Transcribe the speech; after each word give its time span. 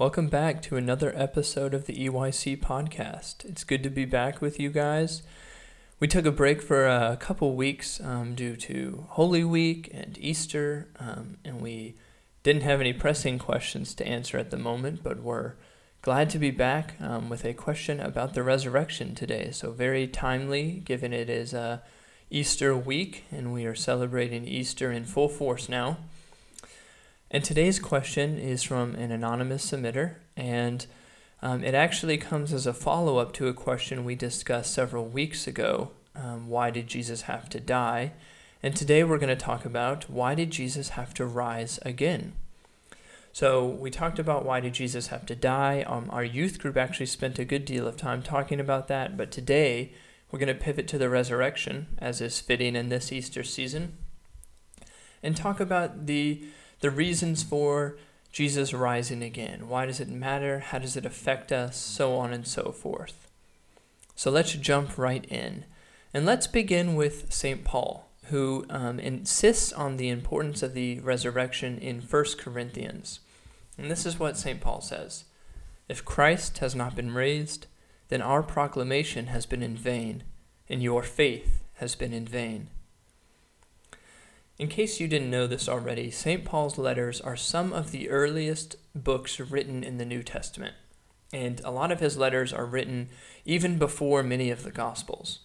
Welcome 0.00 0.28
back 0.28 0.62
to 0.62 0.78
another 0.78 1.12
episode 1.14 1.74
of 1.74 1.84
the 1.84 1.92
EYC 1.92 2.58
podcast. 2.58 3.44
It's 3.44 3.64
good 3.64 3.82
to 3.82 3.90
be 3.90 4.06
back 4.06 4.40
with 4.40 4.58
you 4.58 4.70
guys. 4.70 5.22
We 5.98 6.08
took 6.08 6.24
a 6.24 6.32
break 6.32 6.62
for 6.62 6.86
a 6.86 7.18
couple 7.20 7.54
weeks 7.54 8.00
um, 8.02 8.34
due 8.34 8.56
to 8.56 9.04
Holy 9.10 9.44
Week 9.44 9.90
and 9.92 10.16
Easter, 10.18 10.88
um, 10.98 11.36
and 11.44 11.60
we 11.60 11.96
didn't 12.42 12.62
have 12.62 12.80
any 12.80 12.94
pressing 12.94 13.38
questions 13.38 13.92
to 13.96 14.06
answer 14.06 14.38
at 14.38 14.50
the 14.50 14.56
moment, 14.56 15.02
but 15.02 15.20
we're 15.20 15.56
glad 16.00 16.30
to 16.30 16.38
be 16.38 16.50
back 16.50 16.94
um, 16.98 17.28
with 17.28 17.44
a 17.44 17.52
question 17.52 18.00
about 18.00 18.32
the 18.32 18.42
resurrection 18.42 19.14
today. 19.14 19.50
So, 19.50 19.70
very 19.70 20.08
timely, 20.08 20.80
given 20.82 21.12
it 21.12 21.28
is 21.28 21.52
uh, 21.52 21.80
Easter 22.30 22.74
week 22.74 23.24
and 23.30 23.52
we 23.52 23.66
are 23.66 23.74
celebrating 23.74 24.46
Easter 24.46 24.90
in 24.90 25.04
full 25.04 25.28
force 25.28 25.68
now. 25.68 25.98
And 27.30 27.44
today's 27.44 27.78
question 27.78 28.38
is 28.38 28.64
from 28.64 28.96
an 28.96 29.12
anonymous 29.12 29.70
submitter, 29.70 30.16
and 30.36 30.84
um, 31.40 31.62
it 31.62 31.74
actually 31.74 32.18
comes 32.18 32.52
as 32.52 32.66
a 32.66 32.74
follow 32.74 33.18
up 33.18 33.32
to 33.34 33.46
a 33.46 33.54
question 33.54 34.04
we 34.04 34.16
discussed 34.16 34.74
several 34.74 35.06
weeks 35.06 35.46
ago 35.46 35.92
um, 36.16 36.48
why 36.48 36.70
did 36.70 36.88
Jesus 36.88 37.22
have 37.22 37.48
to 37.50 37.60
die? 37.60 38.12
And 38.64 38.74
today 38.74 39.04
we're 39.04 39.18
going 39.18 39.28
to 39.28 39.36
talk 39.36 39.64
about 39.64 40.10
why 40.10 40.34
did 40.34 40.50
Jesus 40.50 40.90
have 40.90 41.14
to 41.14 41.24
rise 41.24 41.78
again? 41.82 42.32
So 43.32 43.64
we 43.64 43.90
talked 43.90 44.18
about 44.18 44.44
why 44.44 44.58
did 44.58 44.74
Jesus 44.74 45.06
have 45.06 45.24
to 45.26 45.36
die. 45.36 45.82
Um, 45.82 46.10
our 46.10 46.24
youth 46.24 46.58
group 46.58 46.76
actually 46.76 47.06
spent 47.06 47.38
a 47.38 47.44
good 47.44 47.64
deal 47.64 47.86
of 47.86 47.96
time 47.96 48.22
talking 48.22 48.58
about 48.58 48.88
that, 48.88 49.16
but 49.16 49.30
today 49.30 49.92
we're 50.30 50.40
going 50.40 50.48
to 50.48 50.54
pivot 50.54 50.88
to 50.88 50.98
the 50.98 51.08
resurrection, 51.08 51.86
as 51.98 52.20
is 52.20 52.40
fitting 52.40 52.74
in 52.74 52.88
this 52.88 53.12
Easter 53.12 53.44
season, 53.44 53.96
and 55.22 55.36
talk 55.36 55.60
about 55.60 56.06
the 56.06 56.44
the 56.80 56.90
reasons 56.90 57.42
for 57.42 57.96
Jesus 58.32 58.72
rising 58.72 59.22
again. 59.22 59.68
Why 59.68 59.86
does 59.86 60.00
it 60.00 60.08
matter? 60.08 60.60
How 60.60 60.78
does 60.78 60.96
it 60.96 61.06
affect 61.06 61.52
us? 61.52 61.76
So 61.76 62.16
on 62.16 62.32
and 62.32 62.46
so 62.46 62.72
forth. 62.72 63.28
So 64.14 64.30
let's 64.30 64.52
jump 64.52 64.96
right 64.98 65.24
in. 65.26 65.64
And 66.12 66.26
let's 66.26 66.46
begin 66.46 66.94
with 66.96 67.32
St. 67.32 67.64
Paul, 67.64 68.08
who 68.24 68.66
um, 68.68 68.98
insists 68.98 69.72
on 69.72 69.96
the 69.96 70.08
importance 70.08 70.62
of 70.62 70.74
the 70.74 71.00
resurrection 71.00 71.78
in 71.78 72.00
1 72.00 72.24
Corinthians. 72.38 73.20
And 73.78 73.90
this 73.90 74.04
is 74.04 74.18
what 74.18 74.36
St. 74.36 74.60
Paul 74.60 74.80
says 74.80 75.24
If 75.88 76.04
Christ 76.04 76.58
has 76.58 76.74
not 76.74 76.96
been 76.96 77.14
raised, 77.14 77.66
then 78.08 78.22
our 78.22 78.42
proclamation 78.42 79.28
has 79.28 79.46
been 79.46 79.62
in 79.62 79.76
vain, 79.76 80.24
and 80.68 80.82
your 80.82 81.02
faith 81.02 81.62
has 81.74 81.94
been 81.94 82.12
in 82.12 82.26
vain. 82.26 82.68
In 84.60 84.68
case 84.68 85.00
you 85.00 85.08
didn't 85.08 85.30
know 85.30 85.46
this 85.46 85.70
already, 85.70 86.10
St. 86.10 86.44
Paul's 86.44 86.76
letters 86.76 87.18
are 87.18 87.34
some 87.34 87.72
of 87.72 87.92
the 87.92 88.10
earliest 88.10 88.76
books 88.94 89.40
written 89.40 89.82
in 89.82 89.96
the 89.96 90.04
New 90.04 90.22
Testament, 90.22 90.74
and 91.32 91.62
a 91.64 91.70
lot 91.70 91.90
of 91.90 92.00
his 92.00 92.18
letters 92.18 92.52
are 92.52 92.66
written 92.66 93.08
even 93.46 93.78
before 93.78 94.22
many 94.22 94.50
of 94.50 94.62
the 94.62 94.70
Gospels. 94.70 95.38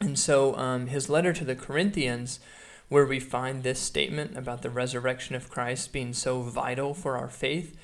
And 0.00 0.18
so 0.18 0.56
um, 0.56 0.86
his 0.86 1.10
letter 1.10 1.34
to 1.34 1.44
the 1.44 1.54
Corinthians, 1.54 2.40
where 2.88 3.04
we 3.04 3.20
find 3.20 3.62
this 3.62 3.78
statement 3.78 4.38
about 4.38 4.62
the 4.62 4.70
resurrection 4.70 5.34
of 5.34 5.50
Christ 5.50 5.92
being 5.92 6.14
so 6.14 6.40
vital 6.40 6.94
for 6.94 7.18
our 7.18 7.28
faith, 7.28 7.76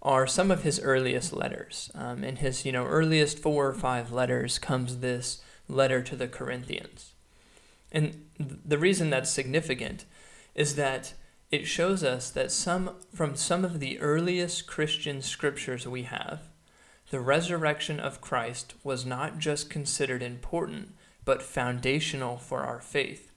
are 0.00 0.26
some 0.26 0.50
of 0.50 0.62
his 0.62 0.80
earliest 0.80 1.34
letters. 1.34 1.90
Um, 1.94 2.24
in 2.24 2.36
his 2.36 2.64
you 2.64 2.72
know 2.72 2.86
earliest 2.86 3.40
four 3.40 3.66
or 3.66 3.74
five 3.74 4.10
letters 4.10 4.58
comes 4.58 5.00
this 5.00 5.42
letter 5.68 6.00
to 6.00 6.16
the 6.16 6.28
Corinthians. 6.28 7.12
And 7.92 8.26
the 8.38 8.78
reason 8.78 9.10
that's 9.10 9.30
significant 9.30 10.04
is 10.54 10.74
that 10.76 11.14
it 11.50 11.66
shows 11.66 12.02
us 12.02 12.30
that 12.30 12.50
some 12.50 12.96
from 13.14 13.36
some 13.36 13.64
of 13.64 13.78
the 13.80 14.00
earliest 14.00 14.66
Christian 14.66 15.22
scriptures 15.22 15.86
we 15.86 16.02
have, 16.02 16.48
the 17.10 17.20
resurrection 17.20 18.00
of 18.00 18.20
Christ 18.20 18.74
was 18.82 19.06
not 19.06 19.38
just 19.38 19.70
considered 19.70 20.22
important, 20.22 20.94
but 21.24 21.42
foundational 21.42 22.36
for 22.36 22.62
our 22.62 22.80
faith. 22.80 23.30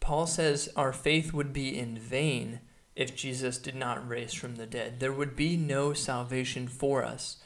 Paul 0.00 0.26
says 0.26 0.68
our 0.76 0.92
faith 0.92 1.32
would 1.32 1.52
be 1.52 1.78
in 1.78 1.96
vain 1.96 2.60
if 2.96 3.16
Jesus 3.16 3.58
did 3.58 3.74
not 3.74 4.06
raise 4.06 4.34
from 4.34 4.56
the 4.56 4.66
dead. 4.66 5.00
There 5.00 5.12
would 5.12 5.36
be 5.36 5.56
no 5.56 5.92
salvation 5.92 6.68
for 6.68 7.04
us 7.04 7.38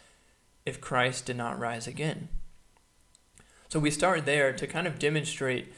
if 0.67 0.81
Christ 0.81 1.27
did 1.27 1.37
not 1.37 1.59
rise 1.59 1.87
again. 1.87 2.28
So 3.69 3.78
we 3.78 3.91
start 3.91 4.27
there 4.27 4.53
to 4.53 4.67
kind 4.67 4.87
of 4.87 4.99
demonstrate 4.99 5.72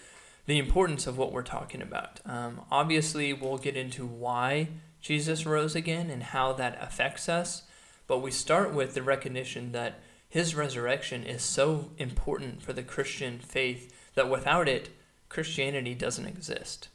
the 0.51 0.59
importance 0.59 1.07
of 1.07 1.17
what 1.17 1.31
we're 1.31 1.43
talking 1.45 1.81
about. 1.81 2.19
Um, 2.27 2.63
obviously, 2.73 3.33
we'll 3.33 3.57
get 3.57 3.77
into 3.77 4.05
why 4.05 4.67
Jesus 5.01 5.47
rose 5.47 5.77
again 5.77 6.11
and 6.11 6.25
how 6.25 6.53
that 6.55 6.77
affects 6.83 7.29
us, 7.29 7.63
but 8.09 8.19
we 8.19 8.33
start 8.33 8.75
with 8.75 8.95
the 8.95 9.03
recognition 9.05 9.71
that 9.71 10.01
his 10.29 10.57
resurrection 10.57 11.23
is 11.23 11.43
so 11.43 11.93
important 11.99 12.63
for 12.63 12.73
the 12.73 12.83
Christian 12.83 13.39
faith 13.39 13.95
that 14.17 14.29
without 14.29 14.69
it, 14.69 14.89
Christianity 15.29 15.95
doesn't 15.95 16.27
exist. 16.27 16.89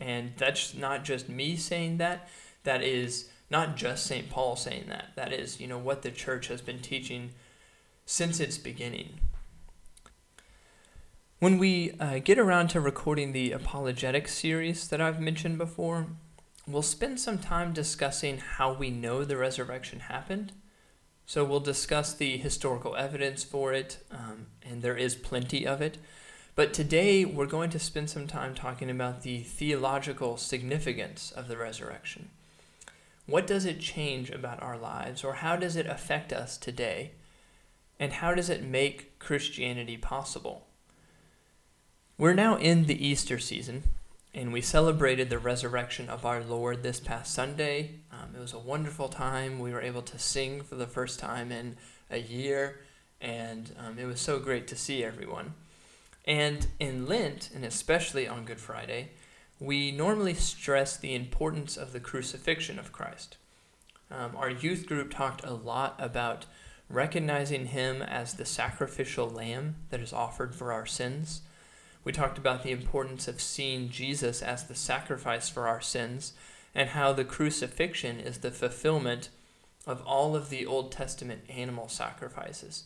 And 0.00 0.32
that's 0.36 0.74
not 0.74 1.04
just 1.04 1.28
me 1.28 1.54
saying 1.54 1.98
that, 1.98 2.28
that 2.64 2.82
is 2.82 3.30
not 3.48 3.76
just 3.76 4.06
St. 4.06 4.28
Paul 4.28 4.56
saying 4.56 4.86
that. 4.88 5.12
That 5.14 5.32
is, 5.32 5.60
you 5.60 5.68
know, 5.68 5.78
what 5.78 6.02
the 6.02 6.10
church 6.10 6.48
has 6.48 6.62
been 6.62 6.80
teaching 6.80 7.30
since 8.06 8.40
its 8.40 8.58
beginning. 8.58 9.20
When 11.40 11.58
we 11.58 11.92
uh, 12.00 12.18
get 12.18 12.36
around 12.36 12.66
to 12.70 12.80
recording 12.80 13.30
the 13.30 13.52
apologetics 13.52 14.34
series 14.34 14.88
that 14.88 15.00
I've 15.00 15.20
mentioned 15.20 15.56
before, 15.56 16.08
we'll 16.66 16.82
spend 16.82 17.20
some 17.20 17.38
time 17.38 17.72
discussing 17.72 18.38
how 18.38 18.72
we 18.72 18.90
know 18.90 19.22
the 19.22 19.36
resurrection 19.36 20.00
happened. 20.00 20.50
So 21.26 21.44
we'll 21.44 21.60
discuss 21.60 22.12
the 22.12 22.38
historical 22.38 22.96
evidence 22.96 23.44
for 23.44 23.72
it, 23.72 23.98
um, 24.10 24.46
and 24.64 24.82
there 24.82 24.96
is 24.96 25.14
plenty 25.14 25.64
of 25.64 25.80
it. 25.80 25.98
But 26.56 26.74
today 26.74 27.24
we're 27.24 27.46
going 27.46 27.70
to 27.70 27.78
spend 27.78 28.10
some 28.10 28.26
time 28.26 28.52
talking 28.52 28.90
about 28.90 29.22
the 29.22 29.38
theological 29.42 30.38
significance 30.38 31.30
of 31.30 31.46
the 31.46 31.56
resurrection. 31.56 32.30
What 33.26 33.46
does 33.46 33.64
it 33.64 33.78
change 33.78 34.30
about 34.30 34.60
our 34.60 34.76
lives, 34.76 35.22
or 35.22 35.34
how 35.34 35.54
does 35.54 35.76
it 35.76 35.86
affect 35.86 36.32
us 36.32 36.56
today? 36.56 37.12
And 38.00 38.14
how 38.14 38.34
does 38.34 38.50
it 38.50 38.64
make 38.64 39.20
Christianity 39.20 39.96
possible? 39.96 40.64
We're 42.20 42.34
now 42.34 42.56
in 42.56 42.86
the 42.86 43.06
Easter 43.06 43.38
season, 43.38 43.84
and 44.34 44.52
we 44.52 44.60
celebrated 44.60 45.30
the 45.30 45.38
resurrection 45.38 46.08
of 46.08 46.26
our 46.26 46.42
Lord 46.42 46.82
this 46.82 46.98
past 46.98 47.32
Sunday. 47.32 47.92
Um, 48.10 48.34
it 48.36 48.40
was 48.40 48.52
a 48.52 48.58
wonderful 48.58 49.06
time. 49.06 49.60
We 49.60 49.72
were 49.72 49.80
able 49.80 50.02
to 50.02 50.18
sing 50.18 50.62
for 50.62 50.74
the 50.74 50.88
first 50.88 51.20
time 51.20 51.52
in 51.52 51.76
a 52.10 52.18
year, 52.18 52.80
and 53.20 53.70
um, 53.78 54.00
it 54.00 54.06
was 54.06 54.20
so 54.20 54.40
great 54.40 54.66
to 54.66 54.74
see 54.74 55.04
everyone. 55.04 55.54
And 56.24 56.66
in 56.80 57.06
Lent, 57.06 57.50
and 57.54 57.64
especially 57.64 58.26
on 58.26 58.44
Good 58.44 58.58
Friday, 58.58 59.10
we 59.60 59.92
normally 59.92 60.34
stress 60.34 60.96
the 60.96 61.14
importance 61.14 61.76
of 61.76 61.92
the 61.92 62.00
crucifixion 62.00 62.80
of 62.80 62.90
Christ. 62.90 63.36
Um, 64.10 64.34
our 64.34 64.50
youth 64.50 64.88
group 64.88 65.14
talked 65.14 65.44
a 65.44 65.54
lot 65.54 65.94
about 66.00 66.46
recognizing 66.90 67.66
him 67.66 68.02
as 68.02 68.34
the 68.34 68.44
sacrificial 68.44 69.30
lamb 69.30 69.76
that 69.90 70.00
is 70.00 70.12
offered 70.12 70.52
for 70.52 70.72
our 70.72 70.84
sins. 70.84 71.42
We 72.04 72.12
talked 72.12 72.38
about 72.38 72.62
the 72.62 72.70
importance 72.70 73.28
of 73.28 73.40
seeing 73.40 73.90
Jesus 73.90 74.42
as 74.42 74.64
the 74.64 74.74
sacrifice 74.74 75.48
for 75.48 75.68
our 75.68 75.80
sins 75.80 76.32
and 76.74 76.90
how 76.90 77.12
the 77.12 77.24
crucifixion 77.24 78.20
is 78.20 78.38
the 78.38 78.50
fulfillment 78.50 79.30
of 79.86 80.02
all 80.06 80.36
of 80.36 80.50
the 80.50 80.66
Old 80.66 80.92
Testament 80.92 81.42
animal 81.48 81.88
sacrifices. 81.88 82.84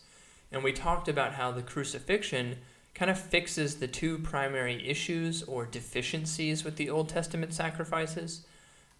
And 0.50 0.62
we 0.62 0.72
talked 0.72 1.08
about 1.08 1.34
how 1.34 1.50
the 1.50 1.62
crucifixion 1.62 2.58
kind 2.94 3.10
of 3.10 3.18
fixes 3.18 3.76
the 3.76 3.88
two 3.88 4.18
primary 4.18 4.86
issues 4.88 5.42
or 5.44 5.64
deficiencies 5.66 6.64
with 6.64 6.76
the 6.76 6.90
Old 6.90 7.08
Testament 7.08 7.54
sacrifices. 7.54 8.44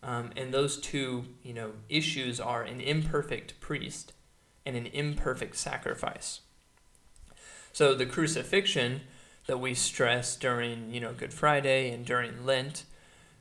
Um, 0.03 0.31
and 0.37 0.53
those 0.53 0.79
two, 0.79 1.27
you 1.43 1.53
know, 1.53 1.73
issues 1.89 2.41
are 2.41 2.63
an 2.63 2.81
imperfect 2.81 3.61
priest 3.61 4.13
and 4.65 4.77
an 4.77 4.87
imperfect 4.87 5.57
sacrifice. 5.57 6.41
So 7.73 7.95
the 7.95 8.07
crucifixion 8.07 9.03
that 9.47 9.59
we 9.59 9.75
stress 9.75 10.37
during 10.37 10.93
you 10.93 11.01
know 11.01 11.13
Good 11.13 11.35
Friday 11.35 11.91
and 11.91 12.05
during 12.05 12.45
Lent 12.45 12.85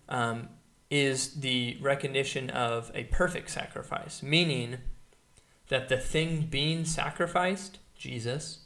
um, 0.10 0.50
is 0.90 1.36
the 1.36 1.78
recognition 1.82 2.50
of 2.50 2.92
a 2.94 3.06
perfect 3.06 3.50
sacrifice, 3.50 4.22
meaning 4.22 4.78
that 5.70 5.88
the 5.88 5.98
thing 5.98 6.48
being 6.50 6.84
sacrificed, 6.84 7.80
Jesus, 7.96 8.66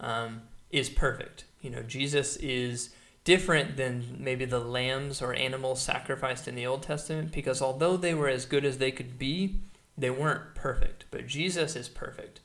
um, 0.00 0.42
is 0.70 0.88
perfect. 0.88 1.44
You 1.60 1.70
know, 1.70 1.82
Jesus 1.82 2.36
is 2.36 2.90
different 3.24 3.76
than 3.76 4.16
maybe 4.18 4.44
the 4.44 4.60
lambs 4.60 5.20
or 5.20 5.34
animals 5.34 5.82
sacrificed 5.82 6.48
in 6.48 6.54
the 6.54 6.66
Old 6.66 6.82
Testament 6.82 7.32
because 7.32 7.60
although 7.60 7.96
they 7.96 8.14
were 8.14 8.28
as 8.28 8.46
good 8.46 8.64
as 8.64 8.78
they 8.78 8.90
could 8.90 9.18
be, 9.18 9.56
they 9.98 10.10
weren't 10.10 10.54
perfect. 10.54 11.04
But 11.10 11.26
Jesus 11.26 11.76
is 11.76 11.88
perfect. 11.88 12.40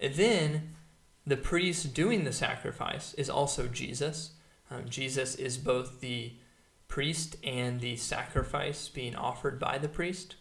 And 0.00 0.14
then 0.14 0.74
the 1.26 1.36
priest 1.36 1.92
doing 1.92 2.24
the 2.24 2.32
sacrifice 2.32 3.12
is 3.14 3.28
also 3.28 3.66
Jesus. 3.66 4.32
Um, 4.70 4.88
Jesus 4.88 5.34
is 5.34 5.58
both 5.58 6.00
the 6.00 6.34
priest 6.88 7.36
and 7.42 7.80
the 7.80 7.96
sacrifice 7.96 8.88
being 8.88 9.16
offered 9.16 9.58
by 9.58 9.78
the 9.78 9.88
priest. 9.88 10.36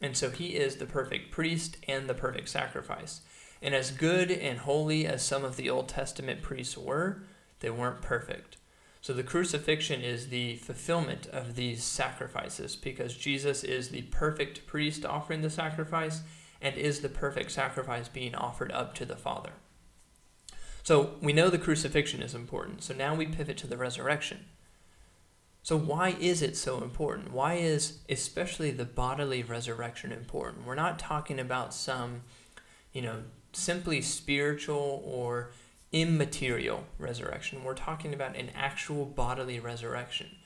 And 0.00 0.16
so 0.16 0.30
he 0.30 0.48
is 0.48 0.76
the 0.76 0.86
perfect 0.86 1.30
priest 1.30 1.78
and 1.88 2.08
the 2.08 2.14
perfect 2.14 2.48
sacrifice. 2.50 3.22
And 3.62 3.74
as 3.74 3.90
good 3.90 4.30
and 4.30 4.58
holy 4.58 5.06
as 5.06 5.22
some 5.22 5.44
of 5.44 5.56
the 5.56 5.70
Old 5.70 5.88
Testament 5.88 6.42
priests 6.42 6.76
were, 6.76 7.22
they 7.60 7.70
weren't 7.70 8.02
perfect. 8.02 8.58
So 9.00 9.12
the 9.12 9.22
crucifixion 9.22 10.02
is 10.02 10.28
the 10.28 10.56
fulfillment 10.56 11.26
of 11.28 11.54
these 11.54 11.82
sacrifices 11.82 12.76
because 12.76 13.16
Jesus 13.16 13.64
is 13.64 13.88
the 13.88 14.02
perfect 14.02 14.66
priest 14.66 15.06
offering 15.06 15.40
the 15.40 15.50
sacrifice 15.50 16.20
and 16.60 16.76
is 16.76 17.00
the 17.00 17.08
perfect 17.08 17.50
sacrifice 17.50 18.08
being 18.08 18.34
offered 18.34 18.70
up 18.72 18.94
to 18.96 19.04
the 19.04 19.16
Father. 19.16 19.52
So 20.88 21.10
we 21.20 21.34
know 21.34 21.50
the 21.50 21.58
crucifixion 21.58 22.22
is 22.22 22.34
important. 22.34 22.82
So 22.82 22.94
now 22.94 23.14
we 23.14 23.26
pivot 23.26 23.58
to 23.58 23.66
the 23.66 23.76
resurrection. 23.76 24.46
So 25.62 25.76
why 25.76 26.16
is 26.18 26.40
it 26.40 26.56
so 26.56 26.82
important? 26.82 27.30
Why 27.30 27.56
is 27.56 27.98
especially 28.08 28.70
the 28.70 28.86
bodily 28.86 29.42
resurrection 29.42 30.12
important? 30.12 30.64
We're 30.64 30.74
not 30.76 30.98
talking 30.98 31.38
about 31.38 31.74
some, 31.74 32.22
you 32.94 33.02
know, 33.02 33.24
simply 33.52 34.00
spiritual 34.00 35.02
or 35.04 35.50
immaterial 35.92 36.84
resurrection. 36.98 37.64
We're 37.64 37.74
talking 37.74 38.14
about 38.14 38.34
an 38.34 38.48
actual 38.54 39.04
bodily 39.04 39.60
resurrection. 39.60 40.36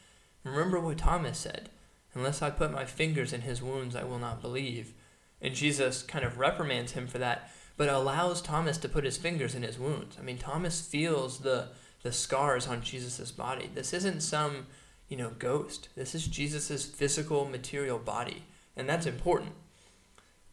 Remember 0.43 0.81
what 0.81 0.99
Thomas 0.99 1.39
said 1.39 1.69
Unless 2.15 2.43
I 2.43 2.51
put 2.51 2.73
my 2.73 2.85
fingers 2.85 3.33
in 3.33 3.43
his 3.43 3.63
wounds, 3.63 3.95
I 3.95 4.03
will 4.03 4.19
not 4.19 4.43
believe. 4.43 4.93
And 5.41 5.55
Jesus 5.55 6.03
kind 6.03 6.25
of 6.25 6.39
reprimands 6.39 6.93
him 6.93 7.07
for 7.07 7.19
that, 7.19 7.49
but 7.77 7.89
allows 7.89 8.43
Thomas 8.43 8.79
to 8.79 8.89
put 8.89 9.05
his 9.05 9.17
fingers 9.17 9.55
in 9.55 9.63
his 9.63 9.79
wounds. 9.79 10.17
I 10.19 10.23
mean, 10.23 10.39
Thomas 10.39 10.81
feels 10.81 11.39
the, 11.39 11.69
the 12.03 12.13
scars 12.13 12.67
on 12.67 12.83
Jesus' 12.83 13.33
body. 13.33 13.71
This 13.75 13.93
isn't 13.93 14.23
some, 14.23 14.67
you 15.09 15.17
know, 15.17 15.31
ghost. 15.39 15.89
This 15.97 16.15
is 16.15 16.27
Jesus' 16.27 16.85
physical, 16.85 17.45
material 17.45 17.99
body. 17.99 18.45
And 18.77 18.89
that's 18.89 19.07
important. 19.07 19.53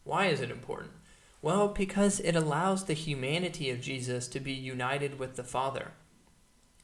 Why 0.04 0.26
is 0.26 0.40
it 0.40 0.50
important? 0.50 0.92
Well, 1.42 1.68
because 1.68 2.20
it 2.20 2.36
allows 2.36 2.84
the 2.84 2.94
humanity 2.94 3.70
of 3.70 3.80
Jesus 3.80 4.28
to 4.28 4.40
be 4.40 4.52
united 4.52 5.18
with 5.18 5.36
the 5.36 5.44
Father. 5.44 5.92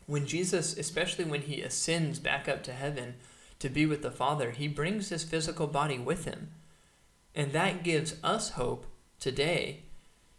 When 0.06 0.26
Jesus, 0.26 0.76
especially 0.76 1.24
when 1.24 1.42
he 1.42 1.60
ascends 1.60 2.18
back 2.18 2.48
up 2.48 2.62
to 2.64 2.72
heaven 2.72 3.14
to 3.58 3.68
be 3.68 3.84
with 3.86 4.02
the 4.02 4.10
Father, 4.10 4.52
he 4.52 4.68
brings 4.68 5.08
his 5.08 5.24
physical 5.24 5.66
body 5.66 5.98
with 5.98 6.24
him. 6.24 6.50
And 7.34 7.52
that 7.52 7.82
gives 7.82 8.14
us 8.22 8.50
hope 8.50 8.86
today 9.18 9.82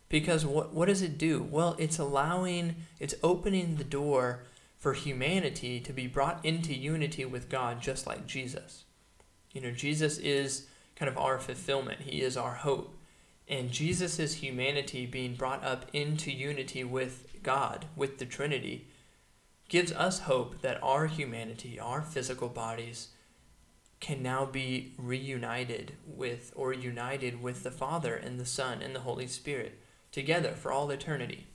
because 0.10 0.46
what, 0.46 0.74
what 0.74 0.88
does 0.88 1.02
it 1.02 1.18
do? 1.18 1.48
Well, 1.50 1.76
it's 1.78 2.00
allowing, 2.00 2.76
it's 3.00 3.16
opening 3.24 3.76
the 3.76 3.84
door 3.84 4.44
for 4.78 4.94
humanity 4.94 5.80
to 5.82 5.94
be 5.94 6.08
brought 6.08 6.44
into 6.46 6.74
unity 6.74 7.26
with 7.26 7.50
God 7.50 7.82
just 7.82 8.08
like 8.08 8.28
Jesus. 8.28 8.86
You 9.52 9.62
know, 9.62 9.72
Jesus 9.72 10.18
is 10.18 10.68
kind 10.96 11.10
of 11.10 11.18
our 11.18 11.40
fulfillment, 11.40 12.02
He 12.02 12.22
is 12.22 12.38
our 12.38 12.54
hope 12.54 12.98
and 13.48 13.72
Jesus' 13.72 14.36
humanity 14.36 15.06
being 15.06 15.36
brought 15.36 15.64
up 15.64 15.86
into 15.94 16.32
unity 16.32 16.84
with 16.84 17.28
God, 17.44 17.86
with 17.96 18.18
the 18.18 18.26
Trinity, 18.26 18.88
gives 19.70 19.92
us 19.94 20.22
hope 20.22 20.62
that 20.62 20.82
our 20.84 21.08
humanity, 21.08 21.80
our 21.80 22.02
physical 22.02 22.50
bodies, 22.50 23.10
can 24.00 24.22
now 24.22 24.46
be 24.46 24.94
reunited 24.98 25.94
with 26.06 26.52
or 26.56 26.74
united 26.74 27.42
with 27.42 27.64
the 27.64 27.72
Father 27.72 28.16
and 28.16 28.40
the 28.40 28.46
Son 28.46 28.82
and 28.82 28.96
the 28.96 29.02
Holy 29.02 29.28
Spirit 29.28 29.80
together 30.18 30.54
for 30.54 30.72
all 30.72 30.90
eternity. 30.90 31.46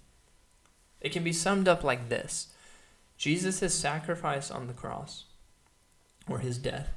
It 1.01 1.11
can 1.13 1.25
be 1.25 1.33
summed 1.33 1.67
up 1.67 1.83
like 1.83 2.09
this 2.09 2.55
Jesus' 3.19 3.75
sacrifice 3.75 4.53
on 4.53 4.69
the 4.69 4.73
cross, 4.73 5.25
or 6.29 6.39
his 6.39 6.59
death, 6.59 6.95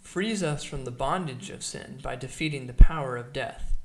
frees 0.00 0.42
us 0.42 0.64
from 0.64 0.86
the 0.86 0.90
bondage 0.90 1.50
of 1.50 1.62
sin 1.62 1.98
by 2.02 2.16
defeating 2.16 2.66
the 2.66 2.72
power 2.72 3.14
of 3.18 3.34
death 3.34 3.76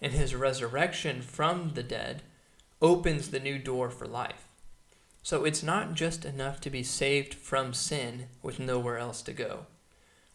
and 0.00 0.12
his 0.12 0.34
resurrection 0.34 1.20
from 1.20 1.72
the 1.74 1.82
dead 1.82 2.22
opens 2.80 3.28
the 3.28 3.40
new 3.40 3.58
door 3.58 3.90
for 3.90 4.06
life. 4.06 4.48
So 5.22 5.44
it's 5.44 5.62
not 5.62 5.92
just 5.92 6.24
enough 6.24 6.58
to 6.62 6.70
be 6.70 6.82
saved 6.82 7.34
from 7.34 7.74
sin 7.74 8.28
with 8.42 8.58
nowhere 8.58 8.96
else 8.96 9.20
to 9.22 9.32
go. 9.34 9.66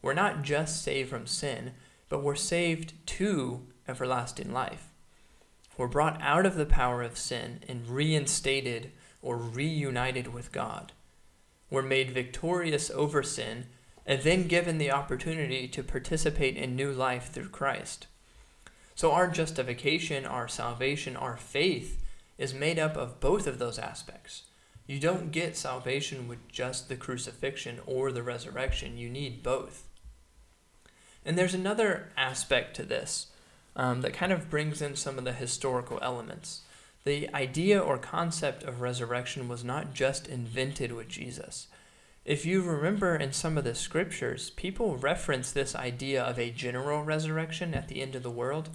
We're 0.04 0.14
not 0.14 0.44
just 0.44 0.84
saved 0.84 1.10
from 1.10 1.26
sin, 1.26 1.72
but 2.10 2.22
we're 2.22 2.36
saved 2.36 2.94
to 3.18 3.66
everlasting 3.88 4.54
life. 4.54 4.91
We're 5.78 5.88
brought 5.88 6.22
out 6.22 6.46
of 6.46 6.56
the 6.56 6.66
power 6.66 7.02
of 7.02 7.18
sin 7.18 7.60
and 7.68 7.88
reinstated 7.88 8.92
or 9.22 9.38
reunited 9.38 10.34
with 10.34 10.52
God. 10.52 10.92
We're 11.70 11.82
made 11.82 12.12
victorious 12.12 12.90
over 12.92 13.24
sin 13.24 13.68
and 14.06 14.22
then 14.24 14.48
given 14.48 14.78
the 14.78 14.92
opportunity 14.92 15.68
to 15.70 15.84
participate 15.84 16.58
in 16.58 16.76
new 16.76 16.92
life 16.92 17.32
through 17.32 17.50
Christ. 17.50 18.08
So 18.96 19.12
our 19.12 19.28
justification, 19.28 20.26
our 20.26 20.48
salvation, 20.48 21.16
our 21.16 21.38
faith 21.38 22.02
is 22.38 22.54
made 22.54 22.78
up 22.78 22.98
of 22.98 23.20
both 23.20 23.48
of 23.48 23.60
those 23.60 23.80
aspects. 23.80 24.44
You 24.86 25.00
don't 25.00 25.32
get 25.32 25.56
salvation 25.56 26.28
with 26.28 26.48
just 26.50 26.90
the 26.90 26.96
crucifixion 26.96 27.80
or 27.86 28.12
the 28.12 28.24
resurrection. 28.24 28.98
You 28.98 29.10
need 29.10 29.44
both. 29.44 29.88
And 31.24 31.38
there's 31.38 31.54
another 31.54 32.10
aspect 32.18 32.76
to 32.76 32.84
this 32.84 33.28
um, 33.76 34.02
that 34.02 34.14
kind 34.14 34.32
of 34.32 34.50
brings 34.50 34.82
in 34.82 34.96
some 34.96 35.18
of 35.18 35.24
the 35.24 35.34
historical 35.34 36.00
elements. 36.02 36.62
The 37.04 37.34
idea 37.34 37.80
or 37.80 37.98
concept 37.98 38.64
of 38.64 38.82
resurrection 38.82 39.48
was 39.48 39.64
not 39.64 39.94
just 39.94 40.28
invented 40.28 40.92
with 40.92 41.08
Jesus. 41.08 41.68
If 42.24 42.46
you 42.46 42.62
remember 42.62 43.16
in 43.16 43.34
some 43.34 43.58
of 43.58 43.64
the 43.64 43.74
scriptures, 43.74 44.52
people 44.52 44.98
reference 44.98 45.52
this 45.52 45.76
idea 45.76 46.24
of 46.24 46.38
a 46.38 46.52
general 46.52 47.04
resurrection 47.04 47.74
at 47.74 47.88
the 47.88 48.02
end 48.02 48.14
of 48.14 48.22
the 48.22 48.30
world 48.30 48.70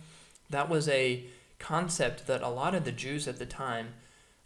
that 0.50 0.68
was 0.68 0.88
a 0.88 1.24
concept 1.58 2.26
that 2.26 2.42
a 2.42 2.48
lot 2.48 2.74
of 2.74 2.84
the 2.84 2.92
Jews 2.92 3.26
at 3.26 3.38
the 3.38 3.46
time 3.46 3.94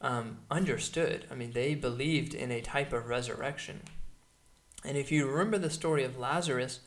um, 0.00 0.38
understood. 0.50 1.26
I 1.30 1.34
mean, 1.34 1.52
they 1.52 1.74
believed 1.74 2.34
in 2.34 2.50
a 2.50 2.60
type 2.60 2.92
of 2.92 3.08
resurrection. 3.08 3.80
And 4.84 4.96
if 4.96 5.12
you 5.12 5.26
remember 5.26 5.58
the 5.58 5.70
story 5.70 6.04
of 6.04 6.18
Lazarus, 6.18 6.80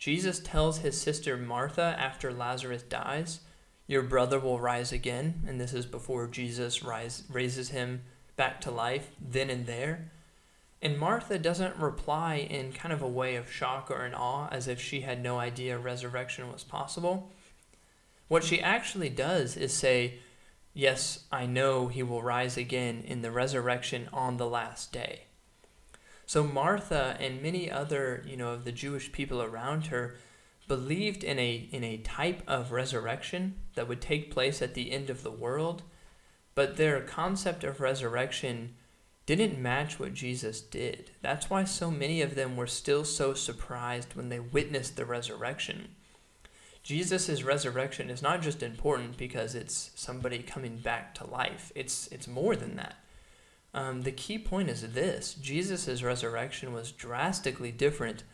Jesus 0.00 0.38
tells 0.40 0.78
his 0.78 0.98
sister 0.98 1.36
Martha 1.36 1.94
after 1.98 2.32
Lazarus 2.32 2.82
dies, 2.82 3.40
Your 3.86 4.02
brother 4.02 4.40
will 4.40 4.58
rise 4.58 4.92
again. 4.92 5.44
And 5.46 5.60
this 5.60 5.74
is 5.74 5.84
before 5.84 6.26
Jesus 6.26 6.82
rise, 6.82 7.24
raises 7.30 7.68
him 7.68 8.00
back 8.34 8.62
to 8.62 8.70
life 8.70 9.10
then 9.20 9.50
and 9.50 9.66
there. 9.66 10.10
And 10.80 10.98
Martha 10.98 11.38
doesn't 11.38 11.76
reply 11.76 12.36
in 12.36 12.72
kind 12.72 12.94
of 12.94 13.02
a 13.02 13.08
way 13.08 13.36
of 13.36 13.52
shock 13.52 13.90
or 13.90 14.06
in 14.06 14.14
awe, 14.14 14.48
as 14.50 14.66
if 14.66 14.80
she 14.80 15.02
had 15.02 15.22
no 15.22 15.38
idea 15.38 15.78
resurrection 15.78 16.50
was 16.50 16.64
possible. 16.64 17.30
What 18.28 18.42
she 18.42 18.58
actually 18.58 19.10
does 19.10 19.54
is 19.54 19.74
say, 19.74 20.14
Yes, 20.72 21.24
I 21.30 21.44
know 21.44 21.88
he 21.88 22.02
will 22.02 22.22
rise 22.22 22.56
again 22.56 23.04
in 23.06 23.20
the 23.20 23.30
resurrection 23.30 24.08
on 24.14 24.38
the 24.38 24.48
last 24.48 24.92
day. 24.92 25.24
So 26.30 26.44
Martha 26.44 27.16
and 27.18 27.42
many 27.42 27.68
other, 27.68 28.22
you 28.24 28.36
know, 28.36 28.50
of 28.50 28.62
the 28.62 28.70
Jewish 28.70 29.10
people 29.10 29.42
around 29.42 29.86
her 29.86 30.14
believed 30.68 31.24
in 31.24 31.40
a 31.40 31.68
in 31.72 31.82
a 31.82 31.96
type 31.96 32.44
of 32.46 32.70
resurrection 32.70 33.56
that 33.74 33.88
would 33.88 34.00
take 34.00 34.30
place 34.30 34.62
at 34.62 34.74
the 34.74 34.92
end 34.92 35.10
of 35.10 35.24
the 35.24 35.32
world, 35.32 35.82
but 36.54 36.76
their 36.76 37.00
concept 37.00 37.64
of 37.64 37.80
resurrection 37.80 38.76
didn't 39.26 39.58
match 39.58 39.98
what 39.98 40.14
Jesus 40.14 40.60
did. 40.60 41.10
That's 41.20 41.50
why 41.50 41.64
so 41.64 41.90
many 41.90 42.22
of 42.22 42.36
them 42.36 42.56
were 42.56 42.68
still 42.68 43.04
so 43.04 43.34
surprised 43.34 44.14
when 44.14 44.28
they 44.28 44.38
witnessed 44.38 44.94
the 44.94 45.06
resurrection. 45.06 45.96
Jesus' 46.84 47.42
resurrection 47.42 48.08
is 48.08 48.22
not 48.22 48.40
just 48.40 48.62
important 48.62 49.16
because 49.16 49.56
it's 49.56 49.90
somebody 49.96 50.44
coming 50.44 50.76
back 50.76 51.12
to 51.16 51.26
life. 51.26 51.72
It's 51.74 52.06
it's 52.12 52.28
more 52.28 52.54
than 52.54 52.76
that. 52.76 52.94
Um, 53.72 54.02
the 54.02 54.12
key 54.12 54.38
point 54.38 54.68
is 54.68 54.92
this: 54.92 55.34
Jesus' 55.34 56.02
resurrection 56.02 56.72
was 56.72 56.92
drastically 56.92 57.70
different 57.70 58.24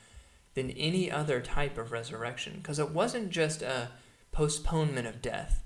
than 0.54 0.70
any 0.70 1.10
other 1.10 1.40
type 1.40 1.76
of 1.76 1.92
resurrection 1.92 2.54
because 2.56 2.78
it 2.78 2.90
wasn't 2.90 3.30
just 3.30 3.62
a 3.62 3.90
postponement 4.32 5.06
of 5.06 5.20
death, 5.20 5.62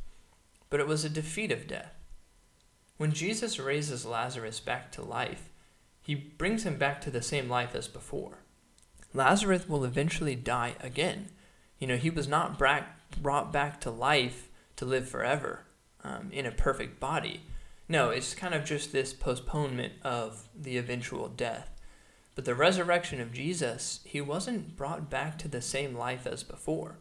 but 0.69 0.81
it 0.81 0.87
was 0.87 1.05
a 1.05 1.09
defeat 1.09 1.53
of 1.53 1.69
death. 1.69 1.95
When 2.97 3.13
Jesus 3.13 3.59
raises 3.59 4.05
Lazarus 4.05 4.61
back 4.61 4.91
to 4.93 5.03
life, 5.03 5.51
he 6.03 6.15
brings 6.15 6.65
him 6.65 6.77
back 6.77 7.01
to 7.03 7.11
the 7.11 7.23
same 7.23 7.49
life 7.49 7.75
as 7.75 7.89
before. 7.89 8.39
Lazarus 9.15 9.69
will 9.69 9.85
eventually 9.85 10.35
die 10.35 10.75
again 10.81 11.31
you 11.81 11.87
know, 11.87 11.97
he 11.97 12.11
was 12.11 12.29
not 12.29 12.59
brought 12.59 13.53
back 13.53 13.81
to 13.81 13.91
life 13.91 14.49
to 14.77 14.85
live 14.85 15.09
forever 15.09 15.65
um, 16.05 16.29
in 16.31 16.47
a 16.47 16.53
perfect 16.53 17.01
body. 17.01 17.41
No, 17.91 18.11
it's 18.11 18.35
kind 18.37 18.55
of 18.55 18.65
just 18.65 18.93
this 18.93 19.13
postponement 19.13 19.95
of 20.05 20.49
the 20.55 20.77
eventual 20.77 21.27
death. 21.27 21.73
But 22.37 22.45
the 22.45 22.55
resurrection 22.55 23.21
of 23.21 23.33
Jesus, 23.33 23.99
he 24.05 24.21
wasn't 24.21 24.77
brought 24.77 25.11
back 25.11 25.37
to 25.39 25.49
the 25.49 25.61
same 25.61 25.97
life 25.97 26.25
as 26.25 26.45
before. 26.45 26.99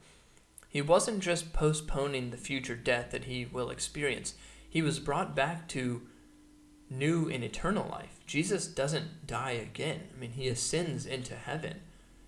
He 0.68 0.82
wasn't 0.82 1.20
just 1.22 1.54
postponing 1.54 2.32
the 2.32 2.38
future 2.38 2.76
death 2.76 3.12
that 3.12 3.26
he 3.26 3.46
will 3.46 3.70
experience, 3.70 4.34
he 4.68 4.82
was 4.82 4.98
brought 4.98 5.36
back 5.36 5.68
to 5.68 6.02
new 6.90 7.30
and 7.30 7.44
eternal 7.44 7.88
life. 7.88 8.20
Jesus 8.26 8.66
doesn't 8.66 9.28
die 9.28 9.52
again. 9.52 10.08
I 10.12 10.20
mean, 10.20 10.32
he 10.32 10.48
ascends 10.48 11.06
into 11.06 11.36
heaven. 11.36 11.82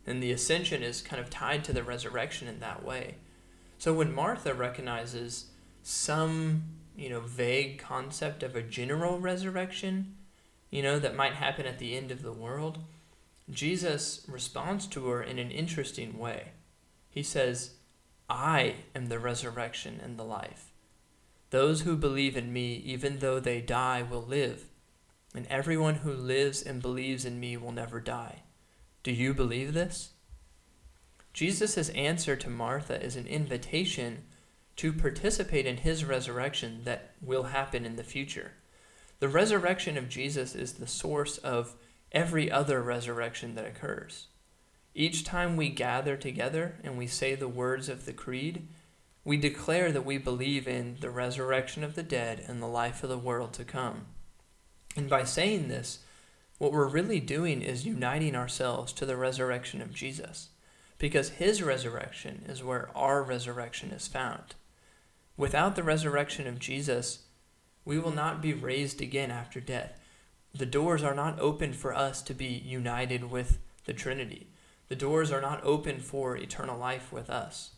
And 0.06 0.22
the 0.22 0.32
ascension 0.32 0.84
is 0.84 1.02
kind 1.02 1.20
of 1.20 1.32
tied 1.32 1.64
to 1.64 1.74
the 1.74 1.82
resurrection 1.82 2.48
in 2.48 2.60
that 2.60 2.86
way. 2.86 3.16
So 3.80 3.92
when 3.92 4.14
Martha 4.14 4.54
recognizes 4.54 5.48
some, 5.82 6.81
you 6.96 7.10
know, 7.10 7.22
vague 7.22 7.80
concept 7.80 8.44
of 8.44 8.56
a 8.56 8.62
general 8.62 9.20
resurrection, 9.20 10.16
you 10.70 10.82
know, 10.82 11.00
that 11.00 11.16
might 11.16 11.34
happen 11.34 11.66
at 11.66 11.80
the 11.80 11.96
end 11.96 12.12
of 12.12 12.22
the 12.22 12.32
world, 12.32 12.80
Jesus 13.50 14.26
responds 14.28 14.88
to 14.88 15.08
her 15.08 15.22
in 15.22 15.40
an 15.40 15.52
interesting 15.52 16.18
way. 16.18 16.52
He 17.10 17.24
says, 17.24 17.72
I 18.30 18.76
am 18.96 19.08
the 19.08 19.20
resurrection 19.20 20.00
and 20.02 20.18
the 20.18 20.24
life. 20.24 20.72
Those 21.50 21.82
who 21.82 21.98
believe 21.98 22.38
in 22.38 22.54
me, 22.54 22.76
even 22.86 23.20
though 23.20 23.42
they 23.42 23.60
die, 23.60 24.02
will 24.02 24.22
live, 24.22 24.66
and 25.36 25.46
everyone 25.48 25.96
who 25.96 26.14
lives 26.14 26.62
and 26.62 26.82
believes 26.82 27.26
in 27.26 27.40
me 27.40 27.58
will 27.58 27.74
never 27.74 28.00
die. 28.00 28.44
Do 29.04 29.12
you 29.12 29.34
believe 29.34 29.74
this? 29.74 30.12
Jesus' 31.34 31.90
answer 31.90 32.36
to 32.38 32.50
Martha 32.50 33.04
is 33.04 33.16
an 33.16 33.28
invitation 33.28 34.24
to 34.82 34.92
participate 34.92 35.68
in 35.68 35.78
his 35.78 36.04
resurrection 36.04 36.82
that 36.86 37.12
will 37.22 37.44
happen 37.44 37.86
in 37.86 37.98
the 37.98 38.04
future. 38.04 38.54
The 39.20 39.30
resurrection 39.30 39.96
of 39.96 40.10
Jesus 40.10 40.56
is 40.56 40.74
the 40.74 40.88
source 40.88 41.38
of 41.38 41.76
every 42.12 42.50
other 42.50 42.82
resurrection 42.82 43.54
that 43.54 43.68
occurs. 43.68 44.26
Each 44.96 45.24
time 45.24 45.56
we 45.56 45.70
gather 45.70 46.18
together 46.18 46.80
and 46.84 46.98
we 46.98 47.06
say 47.06 47.36
the 47.36 47.48
words 47.48 47.90
of 47.90 48.06
the 48.06 48.12
Creed, 48.12 48.70
we 49.24 49.38
declare 49.38 49.92
that 49.92 50.04
we 50.04 50.18
believe 50.18 50.68
in 50.68 50.98
the 51.00 51.12
resurrection 51.12 51.84
of 51.84 51.94
the 51.94 52.02
dead 52.02 52.44
and 52.48 52.60
the 52.60 52.66
life 52.66 53.04
of 53.04 53.10
the 53.10 53.20
world 53.20 53.54
to 53.54 53.64
come. 53.64 54.08
And 54.96 55.08
by 55.08 55.26
saying 55.26 55.68
this, 55.68 56.00
what 56.58 56.72
we're 56.72 56.88
really 56.88 57.20
doing 57.20 57.62
is 57.62 57.86
uniting 57.86 58.36
ourselves 58.36 58.94
to 58.94 59.06
the 59.06 59.16
resurrection 59.16 59.80
of 59.80 59.94
Jesus, 59.94 60.50
because 60.98 61.30
his 61.30 61.62
resurrection 61.62 62.46
is 62.50 62.64
where 62.64 62.90
our 62.98 63.22
resurrection 63.22 63.92
is 63.92 64.08
found. 64.08 64.56
Without 65.42 65.76
the 65.76 65.82
resurrection 65.82 66.46
of 66.46 66.60
Jesus, 66.60 67.24
we 67.84 67.98
will 67.98 68.12
not 68.12 68.44
be 68.44 68.54
raised 68.54 69.02
again 69.02 69.32
after 69.32 69.60
death. 69.60 70.00
The 70.54 70.68
doors 70.68 71.02
are 71.02 71.16
not 71.16 71.40
open 71.40 71.74
for 71.74 71.96
us 71.96 72.22
to 72.22 72.36
be 72.36 72.46
united 72.46 73.32
with 73.32 73.58
the 73.86 73.94
Trinity. 73.94 74.50
The 74.88 74.96
doors 74.96 75.32
are 75.32 75.42
not 75.42 75.64
open 75.64 75.98
for 75.98 76.38
eternal 76.38 76.78
life 76.78 77.12
with 77.12 77.28
us. 77.28 77.72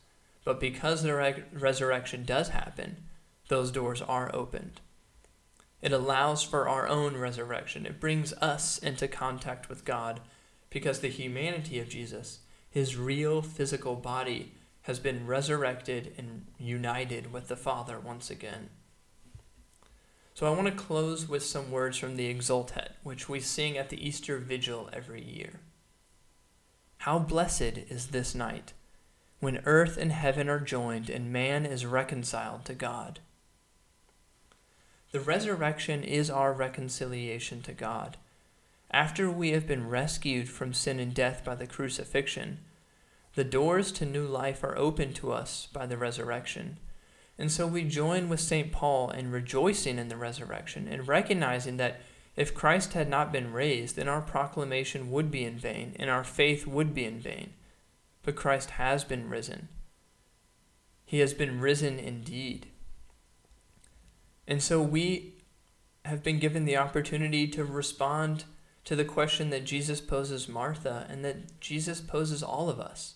But 0.44 0.60
because 0.60 1.04
the 1.04 1.16
re- 1.16 1.46
resurrection 1.54 2.26
does 2.26 2.50
happen, 2.50 2.98
those 3.48 3.72
doors 3.72 4.02
are 4.02 4.30
opened. 4.36 4.82
It 5.82 5.94
allows 5.94 6.44
for 6.44 6.68
our 6.68 6.86
own 6.86 7.16
resurrection. 7.16 7.86
It 7.86 8.02
brings 8.02 8.34
us 8.42 8.78
into 8.78 9.08
contact 9.08 9.70
with 9.70 9.86
God 9.86 10.20
because 10.70 11.00
the 11.00 11.08
humanity 11.08 11.80
of 11.80 11.88
Jesus, 11.88 12.40
his 12.70 12.98
real 12.98 13.42
physical 13.42 13.96
body, 13.96 14.52
has 14.84 15.00
been 15.00 15.28
resurrected 15.28 16.14
and 16.18 16.46
united 16.58 17.32
with 17.32 17.48
the 17.48 17.56
Father 17.56 18.00
once 18.00 18.30
again. 18.30 18.70
So 20.34 20.48
I 20.48 20.56
want 20.56 20.68
to 20.68 20.84
close 20.84 21.28
with 21.28 21.44
some 21.44 21.72
words 21.72 21.98
from 21.98 22.16
the 22.16 22.34
Exultet, 22.34 22.94
which 23.04 23.30
we 23.30 23.40
sing 23.40 23.78
at 23.78 23.90
the 23.90 24.08
Easter 24.08 24.38
Vigil 24.38 24.90
every 24.92 25.24
year. 25.24 25.60
How 27.00 27.20
blessed 27.20 27.78
is 27.90 28.08
this 28.08 28.34
night, 28.34 28.74
when 29.40 29.62
earth 29.66 29.98
and 29.98 30.12
heaven 30.12 30.50
are 30.50 30.60
joined 30.60 31.10
and 31.10 31.32
man 31.32 31.66
is 31.66 31.86
reconciled 31.86 32.66
to 32.66 32.74
God. 32.74 33.20
The 35.12 35.20
resurrection 35.20 36.04
is 36.04 36.30
our 36.30 36.52
reconciliation 36.54 37.62
to 37.64 37.74
God. 37.74 38.18
After 38.90 39.30
we 39.30 39.52
have 39.52 39.68
been 39.68 39.88
rescued 39.88 40.50
from 40.50 40.74
sin 40.74 41.00
and 41.00 41.14
death 41.14 41.44
by 41.46 41.56
the 41.56 41.68
crucifixion, 41.68 42.60
the 43.36 43.44
doors 43.44 43.92
to 43.94 44.06
new 44.06 44.26
life 44.26 44.64
are 44.64 44.78
open 44.78 45.14
to 45.14 45.32
us 45.32 45.68
by 45.74 45.86
the 45.86 45.98
resurrection. 45.98 46.78
And 47.38 47.52
so 47.52 47.66
we 47.66 47.84
join 47.84 48.30
with 48.30 48.40
St. 48.40 48.72
Paul 48.72 49.10
in 49.10 49.32
rejoicing 49.32 49.98
in 49.98 50.08
the 50.08 50.18
resurrection 50.18 50.88
and 50.88 51.08
recognizing 51.08 51.78
that 51.78 52.02
if 52.36 52.54
Christ 52.54 52.94
had 52.94 53.10
not 53.10 53.32
been 53.32 53.52
raised, 53.52 53.96
then 53.96 54.08
our 54.08 54.22
proclamation 54.22 55.12
would 55.12 55.32
be 55.32 55.44
in 55.44 55.58
vain 55.58 55.96
and 56.00 56.10
our 56.10 56.24
faith 56.24 56.68
would 56.68 56.94
be 56.94 57.06
in 57.06 57.20
vain. 57.20 57.54
But 58.22 58.36
Christ 58.36 58.72
has 58.72 59.04
been 59.04 59.30
risen. 59.30 59.68
He 61.06 61.20
has 61.20 61.34
been 61.34 61.60
risen 61.60 62.00
indeed. 62.00 62.68
And 64.48 64.62
so 64.62 64.82
we 64.82 65.36
have 66.06 66.24
been 66.24 66.40
given 66.40 66.66
the 66.66 66.78
opportunity 66.78 67.48
to 67.48 67.64
respond 67.64 68.46
to 68.86 68.96
the 68.96 69.06
question 69.06 69.50
that 69.50 69.64
Jesus 69.64 70.02
poses 70.02 70.50
Martha 70.50 71.08
and 71.10 71.24
that 71.24 71.60
Jesus 71.62 72.02
poses 72.02 72.44
all 72.44 72.70
of 72.70 72.80
us. 72.80 73.16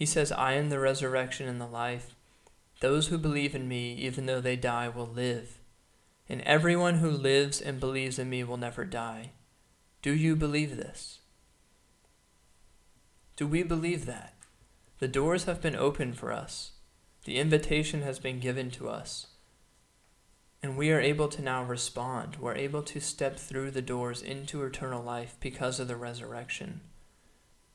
He 0.00 0.06
says, 0.06 0.32
I 0.32 0.54
am 0.54 0.70
the 0.70 0.80
resurrection 0.80 1.46
and 1.46 1.60
the 1.60 1.66
life. 1.66 2.14
Those 2.80 3.08
who 3.08 3.18
believe 3.18 3.54
in 3.54 3.68
me, 3.68 3.92
even 3.96 4.24
though 4.24 4.40
they 4.40 4.56
die, 4.56 4.88
will 4.88 5.06
live. 5.06 5.58
And 6.26 6.40
everyone 6.40 6.94
who 6.94 7.10
lives 7.10 7.60
and 7.60 7.78
believes 7.78 8.18
in 8.18 8.30
me 8.30 8.42
will 8.42 8.56
never 8.56 8.86
die. 8.86 9.32
Do 10.00 10.12
you 10.12 10.36
believe 10.36 10.78
this? 10.78 11.18
Do 13.36 13.46
we 13.46 13.62
believe 13.62 14.06
that? 14.06 14.32
The 15.00 15.08
doors 15.08 15.44
have 15.44 15.60
been 15.60 15.76
opened 15.76 16.16
for 16.16 16.32
us. 16.32 16.72
The 17.26 17.36
invitation 17.36 18.00
has 18.00 18.18
been 18.18 18.40
given 18.40 18.70
to 18.70 18.88
us. 18.88 19.26
And 20.62 20.78
we 20.78 20.90
are 20.92 21.00
able 21.00 21.28
to 21.28 21.42
now 21.42 21.62
respond. 21.62 22.36
We're 22.40 22.54
able 22.54 22.84
to 22.84 23.00
step 23.00 23.36
through 23.36 23.72
the 23.72 23.82
doors 23.82 24.22
into 24.22 24.64
eternal 24.64 25.02
life 25.02 25.36
because 25.40 25.78
of 25.78 25.88
the 25.88 25.96
resurrection. 25.96 26.80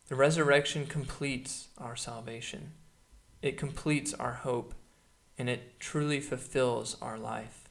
The 0.08 0.16
resurrection 0.16 0.86
completes 0.86 1.70
our 1.80 1.96
salvation, 1.96 2.74
it 3.42 3.58
completes 3.58 4.14
our 4.14 4.34
hope, 4.34 4.76
and 5.38 5.50
it 5.50 5.80
truly 5.80 6.20
fulfills 6.20 6.96
our 7.02 7.18
life. 7.18 7.65